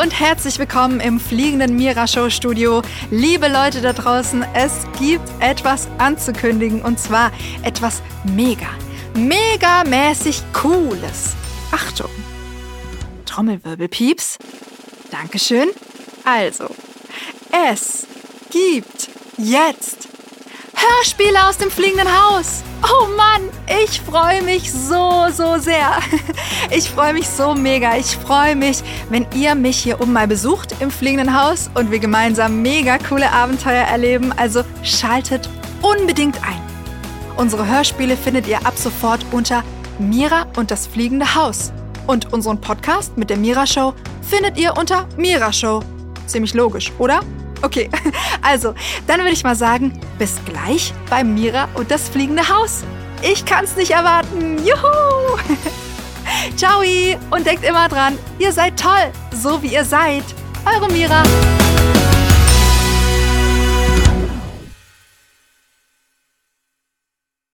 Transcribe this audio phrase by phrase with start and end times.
[0.00, 2.82] Und herzlich willkommen im fliegenden Mira Show Studio.
[3.10, 7.32] Liebe Leute da draußen, es gibt etwas anzukündigen und zwar
[7.64, 8.68] etwas mega,
[9.14, 11.34] megamäßig cooles.
[11.72, 12.10] Achtung!
[13.26, 14.38] Trommelwirbelpieps.
[15.10, 15.68] Dankeschön.
[16.24, 16.66] Also,
[17.72, 18.06] es
[18.50, 20.06] gibt jetzt
[20.76, 22.62] Hörspiele aus dem fliegenden Haus.
[22.84, 22.97] Oh
[23.90, 25.98] ich freue mich so, so sehr.
[26.70, 27.96] Ich freue mich so mega.
[27.96, 31.98] Ich freue mich, wenn ihr mich hier oben mal besucht im fliegenden Haus und wir
[31.98, 34.32] gemeinsam mega coole Abenteuer erleben.
[34.36, 35.48] Also schaltet
[35.80, 36.60] unbedingt ein.
[37.36, 39.64] Unsere Hörspiele findet ihr ab sofort unter
[39.98, 41.72] Mira und das fliegende Haus.
[42.06, 45.82] Und unseren Podcast mit der Mira Show findet ihr unter Mira Show.
[46.26, 47.20] Ziemlich logisch, oder?
[47.62, 47.88] Okay,
[48.42, 48.74] also,
[49.06, 52.84] dann würde ich mal sagen, bis gleich bei Mira und das fliegende Haus.
[53.22, 54.58] Ich kann's nicht erwarten.
[54.64, 55.38] Juhu!
[56.56, 56.82] Ciao
[57.30, 60.24] und denkt immer dran, ihr seid toll, so wie ihr seid.
[60.64, 61.22] Eure Mira.